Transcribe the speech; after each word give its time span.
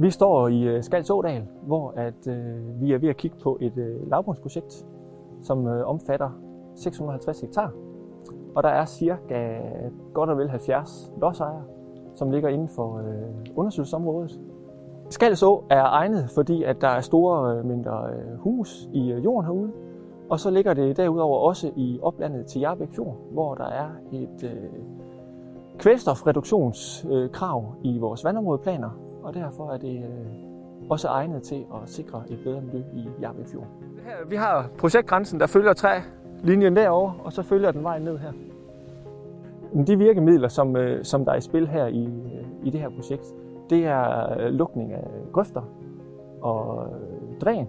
Vi 0.00 0.10
står 0.10 0.48
i 0.48 0.62
øh, 0.62 0.82
Skals 0.82 1.10
Ådal, 1.10 1.42
hvor 1.62 1.92
at, 1.96 2.26
øh, 2.28 2.80
vi 2.80 2.92
er 2.92 2.98
ved 2.98 3.08
at 3.08 3.16
kigge 3.16 3.36
på 3.42 3.58
et 3.60 3.76
øh, 3.76 4.10
lavbundsprojekt, 4.10 4.86
som 5.42 5.66
øh, 5.66 5.86
omfatter 5.86 6.30
650 6.74 7.40
hektar. 7.40 7.72
Og 8.54 8.62
der 8.62 8.68
er 8.68 8.84
cirka 8.84 9.58
godt 10.14 10.30
og 10.30 10.38
vel 10.38 10.48
70 10.48 11.12
lodsejere, 11.20 11.62
som 12.14 12.30
ligger 12.30 12.48
inden 12.48 12.68
for 12.68 12.98
øh, 12.98 13.56
undersøgelsesområdet. 13.56 14.40
Skals 15.10 15.42
Å 15.42 15.64
er 15.70 15.84
egnet, 15.84 16.30
fordi 16.34 16.62
at 16.62 16.80
der 16.80 16.88
er 16.88 17.00
store 17.00 17.56
øh, 17.56 17.64
mængder 17.64 18.04
øh, 18.04 18.38
humus 18.38 18.88
i 18.92 19.12
øh, 19.12 19.24
jorden 19.24 19.44
herude. 19.44 19.72
Og 20.30 20.40
så 20.40 20.50
ligger 20.50 20.74
det 20.74 20.96
derudover 20.96 21.38
også 21.38 21.70
i 21.76 21.98
oplandet 22.02 22.46
til 22.46 22.60
Jarbæk 22.60 22.88
Fjord, 22.92 23.16
hvor 23.32 23.54
der 23.54 23.66
er 23.66 23.88
et 24.12 24.44
øh, 24.44 24.70
kvælstofreduktionskrav 25.78 27.74
øh, 27.84 27.92
i 27.92 27.98
vores 27.98 28.24
vandområdeplaner, 28.24 29.09
og 29.22 29.34
derfor 29.34 29.70
er 29.70 29.76
det 29.76 29.96
øh, 29.96 30.90
også 30.90 31.08
egnet 31.08 31.42
til 31.42 31.66
at 31.74 31.88
sikre 31.88 32.22
et 32.30 32.38
bedre 32.44 32.60
miljø 32.60 32.82
i 32.92 33.08
Jarbæk 33.20 33.46
Fjord. 33.46 33.66
Vi 34.28 34.36
har 34.36 34.68
projektgrænsen, 34.78 35.40
der 35.40 35.46
følger 35.46 35.72
trælinjen 35.72 36.76
derovre, 36.76 37.14
og 37.24 37.32
så 37.32 37.42
følger 37.42 37.72
den 37.72 37.82
vejen 37.82 38.02
ned 38.02 38.18
her. 38.18 38.32
De 39.86 39.98
virkemidler, 39.98 40.48
som, 40.48 40.76
øh, 40.76 41.04
som 41.04 41.24
der 41.24 41.32
er 41.32 41.36
i 41.36 41.40
spil 41.40 41.68
her 41.68 41.86
i, 41.86 42.04
øh, 42.04 42.46
i 42.64 42.70
det 42.70 42.80
her 42.80 42.88
projekt, 42.88 43.24
det 43.70 43.84
er 43.86 44.48
lukning 44.48 44.92
af 44.92 45.04
grøfter 45.32 45.62
og 46.42 46.86
dræn, 47.40 47.66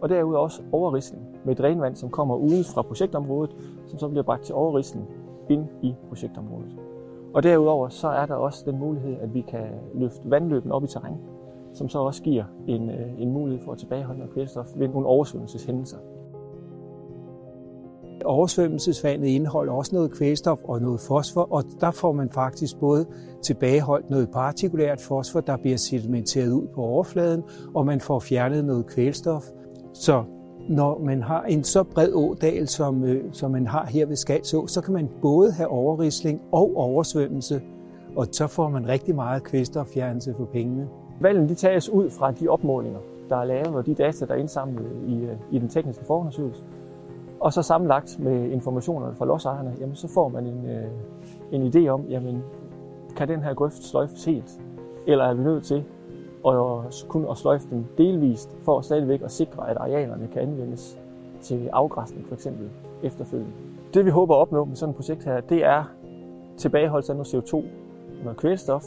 og 0.00 0.08
derudover 0.08 0.44
også 0.44 0.62
overrisling 0.72 1.22
med 1.44 1.54
drænvand, 1.54 1.96
som 1.96 2.10
kommer 2.10 2.36
uden 2.36 2.64
fra 2.74 2.82
projektområdet, 2.82 3.56
som 3.86 3.98
så 3.98 4.08
bliver 4.08 4.22
bragt 4.22 4.42
til 4.42 4.54
overrisling 4.54 5.06
ind 5.48 5.66
i 5.82 5.94
projektområdet. 6.08 6.87
Og 7.34 7.42
derudover 7.42 7.88
så 7.88 8.08
er 8.08 8.26
der 8.26 8.34
også 8.34 8.64
den 8.66 8.78
mulighed, 8.78 9.16
at 9.20 9.34
vi 9.34 9.40
kan 9.40 9.66
løfte 9.94 10.30
vandløben 10.30 10.72
op 10.72 10.84
i 10.84 10.86
terræn, 10.86 11.16
som 11.72 11.88
så 11.88 11.98
også 11.98 12.22
giver 12.22 12.44
en, 12.68 12.90
øh, 12.90 13.20
en 13.20 13.32
mulighed 13.32 13.64
for 13.64 13.72
at 13.72 13.78
tilbageholde 13.78 14.18
noget 14.18 14.34
kvælstof 14.34 14.66
ved 14.76 14.88
nogle 14.88 15.06
oversvømmelseshændelser. 15.06 15.96
Oversvømmelsesvandet 18.24 19.26
indeholder 19.26 19.72
også 19.72 19.94
noget 19.94 20.10
kvælstof 20.10 20.58
og 20.64 20.80
noget 20.80 21.00
fosfor, 21.00 21.48
og 21.50 21.64
der 21.80 21.90
får 21.90 22.12
man 22.12 22.30
faktisk 22.30 22.78
både 22.80 23.06
tilbageholdt 23.42 24.10
noget 24.10 24.30
partikulært 24.30 25.00
fosfor, 25.00 25.40
der 25.40 25.56
bliver 25.56 25.76
sedimenteret 25.76 26.52
ud 26.52 26.66
på 26.74 26.82
overfladen, 26.82 27.42
og 27.74 27.86
man 27.86 28.00
får 28.00 28.18
fjernet 28.18 28.64
noget 28.64 28.86
kvælstof. 28.86 29.44
Så 29.94 30.24
når 30.68 30.98
man 30.98 31.22
har 31.22 31.42
en 31.42 31.64
så 31.64 31.82
bred 31.82 32.12
ådal, 32.12 32.68
som, 32.68 33.04
øh, 33.04 33.24
som 33.32 33.50
man 33.50 33.66
har 33.66 33.86
her 33.86 34.06
ved 34.06 34.16
Skalså, 34.16 34.66
så 34.66 34.80
kan 34.80 34.94
man 34.94 35.08
både 35.22 35.52
have 35.52 35.68
overrisling 35.68 36.40
og 36.52 36.76
oversvømmelse, 36.76 37.62
og 38.16 38.26
så 38.32 38.46
får 38.46 38.68
man 38.68 38.88
rigtig 38.88 39.14
meget 39.14 39.42
kvælstoffjernelse 39.42 40.34
for 40.36 40.44
pengene. 40.44 40.88
Valgene 41.20 41.48
de 41.48 41.54
tages 41.54 41.88
ud 41.88 42.10
fra 42.10 42.32
de 42.32 42.48
opmålinger, 42.48 42.98
der 43.28 43.36
er 43.36 43.44
lavet, 43.44 43.66
og 43.66 43.86
de 43.86 43.94
data, 43.94 44.26
der 44.26 44.34
er 44.34 44.38
indsamlet 44.38 44.86
i, 45.06 45.14
øh, 45.14 45.36
i 45.50 45.58
den 45.58 45.68
tekniske 45.68 46.04
forundersøgelse. 46.04 46.62
Og 47.40 47.52
så 47.52 47.62
sammenlagt 47.62 48.18
med 48.20 48.50
informationerne 48.50 49.14
fra 49.14 49.26
lodsejerne, 49.26 49.74
jamen, 49.80 49.94
så 49.94 50.08
får 50.08 50.28
man 50.28 50.46
en, 50.46 50.66
øh, 50.66 50.86
en 51.52 51.72
idé 51.74 51.88
om, 51.88 52.04
jamen, 52.08 52.42
kan 53.16 53.28
den 53.28 53.42
her 53.42 53.54
grøft 53.54 53.82
sløjfes 53.82 54.24
helt? 54.24 54.60
Eller 55.06 55.24
er 55.24 55.34
vi 55.34 55.42
nødt 55.42 55.64
til 55.64 55.84
og 56.44 56.84
kun 57.08 57.26
at 57.30 57.36
sløjfe 57.36 57.66
dem 57.70 57.84
delvist 57.98 58.56
for 58.62 58.80
stadigvæk 58.80 59.22
at 59.22 59.30
sikre, 59.30 59.70
at 59.70 59.76
arealerne 59.76 60.28
kan 60.32 60.42
anvendes 60.42 60.98
til 61.40 61.68
afgræsning 61.72 62.26
for 62.26 62.34
eksempel 62.34 62.70
efterfølgende. 63.02 63.52
Det 63.94 64.04
vi 64.04 64.10
håber 64.10 64.34
at 64.34 64.38
opnå 64.38 64.64
med 64.64 64.76
sådan 64.76 64.90
et 64.90 64.96
projekt 64.96 65.24
her, 65.24 65.40
det 65.40 65.64
er 65.64 65.84
tilbageholdelse 66.56 67.12
af 67.12 67.16
noget 67.16 67.34
CO2 67.34 67.64
noget 68.22 68.36
kvælstof, 68.36 68.84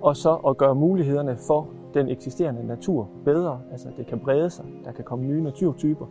og 0.00 0.16
så 0.16 0.34
at 0.34 0.56
gøre 0.56 0.74
mulighederne 0.74 1.36
for 1.36 1.68
den 1.94 2.08
eksisterende 2.08 2.66
natur 2.66 3.08
bedre, 3.24 3.60
altså 3.72 3.88
det 3.96 4.06
kan 4.06 4.18
brede 4.18 4.50
sig, 4.50 4.64
der 4.84 4.92
kan 4.92 5.04
komme 5.04 5.24
nye 5.24 5.42
naturtyper, 5.42 6.06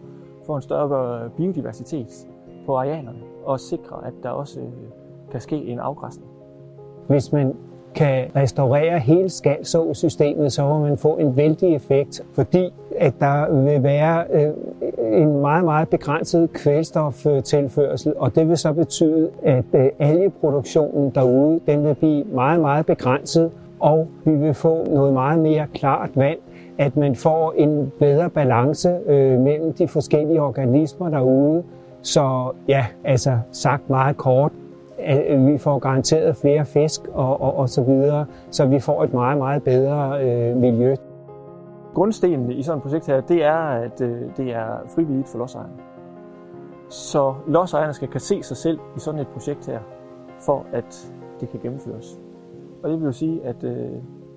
få 0.45 0.55
en 0.55 0.61
større 0.61 1.23
øh, 1.23 1.31
biodiversitet 1.31 2.27
på 2.65 2.77
arealerne, 2.77 3.19
og 3.45 3.59
sikre, 3.59 4.07
at 4.07 4.13
der 4.23 4.29
også 4.29 4.59
øh, 4.59 4.67
kan 5.31 5.41
ske 5.41 5.55
en 5.55 5.79
afgræsning. 5.79 6.29
Hvis 7.07 7.31
man 7.31 7.55
kan 7.95 8.25
restaurere 8.35 8.99
hele 8.99 9.29
skalsåsystemet, 9.29 10.53
så 10.53 10.73
vil 10.73 10.89
man 10.89 10.97
få 10.97 11.17
en 11.17 11.37
vældig 11.37 11.75
effekt, 11.75 12.21
fordi 12.33 12.73
at 12.97 13.13
der 13.19 13.63
vil 13.63 13.83
være 13.83 14.23
øh, 14.31 14.51
en 15.21 15.41
meget, 15.41 15.65
meget 15.65 15.89
begrænset 15.89 16.53
kvælstoftilførsel, 16.53 18.13
og 18.17 18.35
det 18.35 18.49
vil 18.49 18.57
så 18.57 18.73
betyde, 18.73 19.29
at 19.43 19.65
øh, 19.73 19.85
algeproduktionen 19.99 21.09
derude, 21.15 21.59
den 21.67 21.83
vil 21.83 21.95
blive 21.95 22.23
meget, 22.23 22.61
meget 22.61 22.85
begrænset, 22.85 23.51
og 23.79 24.07
vi 24.25 24.31
vil 24.31 24.53
få 24.53 24.85
noget 24.89 25.13
meget 25.13 25.39
mere 25.39 25.67
klart 25.73 26.09
vand, 26.15 26.37
at 26.77 26.97
man 26.97 27.15
får 27.15 27.53
en 27.57 27.91
bedre 27.99 28.29
balance 28.29 28.97
øh, 29.07 29.39
mellem 29.39 29.73
de 29.73 29.87
forskellige 29.87 30.41
organismer 30.41 31.09
derude. 31.09 31.63
Så 32.01 32.51
ja, 32.67 32.85
altså 33.03 33.37
sagt 33.51 33.89
meget 33.89 34.17
kort, 34.17 34.51
at 34.97 35.45
vi 35.45 35.57
får 35.57 35.79
garanteret 35.79 36.35
flere 36.35 36.65
fisk 36.65 37.01
og, 37.13 37.41
og, 37.41 37.55
og 37.55 37.69
så 37.69 37.83
videre, 37.83 38.25
så 38.51 38.65
vi 38.65 38.79
får 38.79 39.03
et 39.03 39.13
meget, 39.13 39.37
meget 39.37 39.63
bedre 39.63 40.23
øh, 40.23 40.57
miljø. 40.57 40.95
Grundstenen 41.93 42.51
i 42.51 42.63
sådan 42.63 42.77
et 42.77 42.83
projekt 42.83 43.07
her, 43.07 43.21
det 43.21 43.43
er, 43.43 43.57
at 43.57 44.01
øh, 44.01 44.21
det 44.37 44.53
er 44.53 44.67
frivilligt 44.95 45.27
for 45.27 45.37
lodsejerne. 45.37 45.73
Så 46.89 47.33
lodsejerne 47.47 47.93
skal 47.93 48.07
kan 48.07 48.21
se 48.21 48.43
sig 48.43 48.57
selv 48.57 48.79
i 48.95 48.99
sådan 48.99 49.19
et 49.19 49.27
projekt 49.27 49.67
her, 49.67 49.79
for 50.39 50.65
at 50.73 51.13
det 51.39 51.49
kan 51.49 51.59
gennemføres. 51.59 52.19
Og 52.83 52.89
det 52.89 52.99
vil 52.99 53.05
jo 53.05 53.11
sige, 53.11 53.45
at 53.45 53.63
øh, 53.63 53.91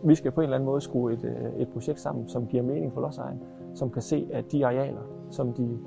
vi 0.05 0.15
skal 0.15 0.31
på 0.31 0.41
en 0.41 0.45
eller 0.45 0.57
anden 0.57 0.67
måde 0.67 0.81
skrue 0.81 1.13
et, 1.13 1.25
øh, 1.25 1.61
et 1.61 1.69
projekt 1.69 2.01
sammen, 2.01 2.29
som 2.29 2.47
giver 2.47 2.63
mening 2.63 2.93
for 2.93 3.01
lodsejerne, 3.01 3.41
som 3.75 3.91
kan 3.91 4.03
se, 4.03 4.29
at 4.33 4.53
de 4.53 4.67
arealer, 4.67 5.01
som 5.31 5.53
de 5.53 5.79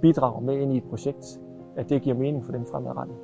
bidrager 0.00 0.40
med 0.40 0.54
ind 0.54 0.72
i 0.72 0.76
et 0.76 0.84
projekt, 0.84 1.40
at 1.76 1.90
det 1.90 2.02
giver 2.02 2.16
mening 2.16 2.44
for 2.44 2.52
dem 2.52 2.66
fremadrettet. 2.66 3.16